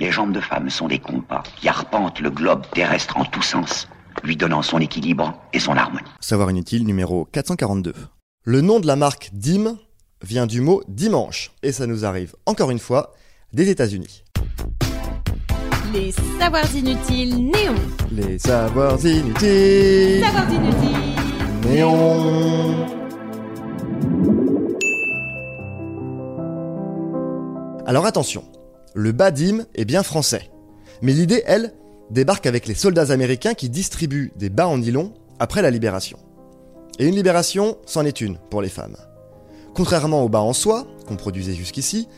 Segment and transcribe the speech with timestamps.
[0.00, 3.86] Les jambes de femme sont des compas qui arpentent le globe terrestre en tous sens,
[4.22, 6.08] lui donnant son équilibre et son harmonie.
[6.20, 7.92] Savoir inutile numéro 442.
[8.44, 9.76] Le nom de la marque DIM
[10.22, 13.12] vient du mot dimanche, et ça nous arrive encore une fois
[13.52, 14.24] des États-Unis.
[15.92, 17.74] Les savoirs inutiles néons.
[18.10, 20.24] Les savoirs inutiles.
[20.24, 20.96] Savoirs inutiles.
[21.68, 22.86] Néon.
[27.84, 28.44] Alors attention,
[28.94, 30.50] le Badim est bien français.
[31.02, 31.72] Mais l'idée, elle,
[32.10, 36.18] débarque avec les soldats américains qui distribuent des bas en nylon après la libération.
[36.98, 38.96] Et une libération, c'en est une pour les femmes.
[39.74, 42.08] Contrairement aux bas en soie, qu'on produisait jusqu'ici,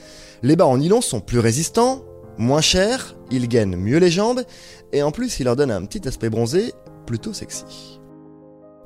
[0.42, 2.02] les bas en nylon sont plus résistants,
[2.38, 4.42] moins chers, ils gainent mieux les jambes,
[4.92, 6.72] et en plus ils leur donnent un petit aspect bronzé
[7.06, 8.00] plutôt sexy.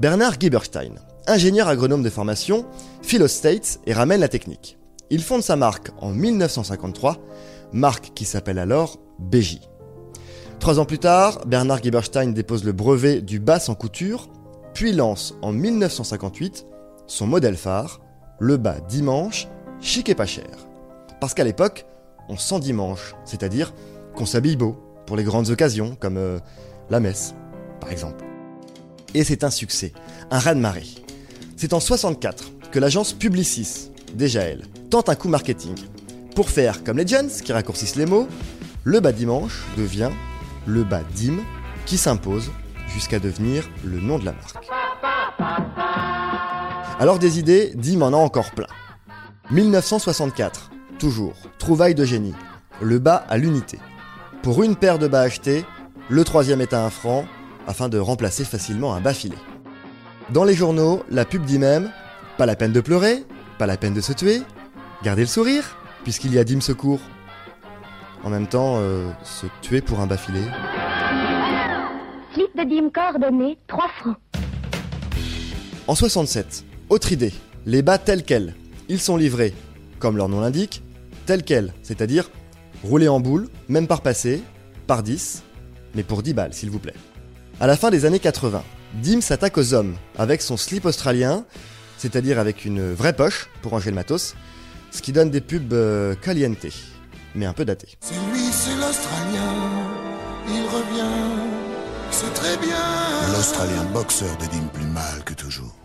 [0.01, 2.67] Bernard Gieberstein, ingénieur agronome de formation,
[3.03, 4.77] file aux States et ramène la technique.
[5.09, 7.17] Il fonde sa marque en 1953,
[7.77, 9.61] marque qui s'appelle alors BJ.
[10.59, 14.29] Trois ans plus tard, Bernard Gieberstein dépose le brevet du bas sans couture,
[14.75, 16.67] puis lance en 1958
[17.07, 18.01] son modèle phare,
[18.41, 19.49] le bas dimanche,
[19.81, 20.67] chic et pas cher.
[21.21, 21.87] Parce qu'à l'époque,
[22.29, 23.73] on sent dimanche, c'est-à-dire
[24.15, 26.39] qu'on s'habille beau pour les grandes occasions comme euh,
[26.91, 27.35] la messe,
[27.81, 28.25] par exemple.
[29.15, 29.93] Et c'est un succès,
[30.31, 30.87] un raz-de-marée.
[31.57, 35.75] C'est en 64 que l'agence Publicis, déjà elle, tente un coup marketing.
[36.37, 38.29] Pour faire comme les Jones, qui raccourcissent les mots,
[38.85, 40.11] le bas dimanche devient
[40.67, 41.39] le bas dim,
[41.87, 42.51] qui s'impose
[42.89, 44.69] jusqu'à devenir le nom de la marque.
[47.01, 48.67] Alors des idées, Dim en a encore plein.
[49.51, 52.35] 1964, toujours, trouvaille de génie,
[52.83, 53.79] le bas à l'unité.
[54.43, 55.65] Pour une paire de bas achetés,
[56.11, 57.25] le troisième est à un franc,
[57.67, 59.39] afin de remplacer facilement un bas filet.
[60.35, 61.91] Dans les journaux, la pub dit même
[62.37, 63.25] Pas la peine de pleurer,
[63.59, 64.43] pas la peine de se tuer,
[65.03, 67.01] gardez le sourire, puisqu'il y a Dim Secours.
[68.23, 70.45] En même temps, euh, se tuer pour un bas filet.
[72.33, 74.17] Slip de dîme coordonné, 3 francs.
[75.89, 77.33] En 67, autre idée,
[77.65, 78.55] les bas tels quels.
[78.89, 79.53] Ils sont livrés,
[79.99, 80.85] comme leur nom l'indique,
[81.27, 82.31] tels quels, c'est-à-dire
[82.85, 84.45] roulés en boule, même par passé,
[84.87, 85.43] par 10,
[85.97, 86.95] mais pour 10 balles s'il vous plaît.
[87.59, 88.63] À la fin des années 80,
[89.03, 91.45] Dim s'attaque aux hommes avec son slip australien,
[91.99, 94.37] c'est-à-dire avec une vraie poche pour ranger le matos,
[94.97, 96.67] ce qui donne des pubs euh, caliente,
[97.35, 97.99] mais un peu datés.
[98.01, 99.53] C'est lui, c'est l'Australien.
[100.49, 101.05] Il revient.
[102.11, 102.79] C'est très bien.
[103.31, 105.77] L'Australien boxeur dédime plus mal que toujours.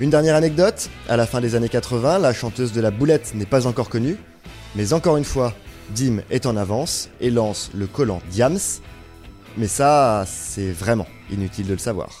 [0.00, 3.46] Une dernière anecdote, à la fin des années 80, la chanteuse de la boulette n'est
[3.46, 4.18] pas encore connue,
[4.76, 5.54] mais encore une fois,
[5.94, 8.58] Dim est en avance et lance le collant Diams,
[9.56, 12.20] mais ça, c'est vraiment inutile de le savoir.